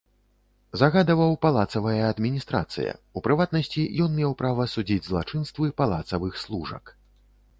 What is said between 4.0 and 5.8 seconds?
ён меў права судзіць злачынствы